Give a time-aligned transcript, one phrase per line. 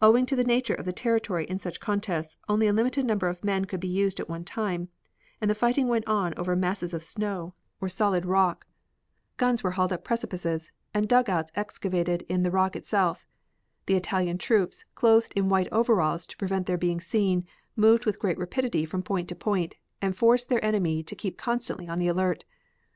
[0.00, 3.42] Owing to the nature of the territory in such contests, only a limited number of
[3.42, 4.88] men could be used at one time,
[5.40, 8.68] and the fighting went on over masses of snow or solid rock.
[9.36, 13.26] Guns were hauled up precipices and dugouts excavated in the rock itself.
[13.86, 17.44] The Italian troops, clothed in white overalls to prevent their being seen,
[17.74, 21.88] moved with great rapidity from point to point, and forced their enemy to keep constantly
[21.88, 22.44] on the alert.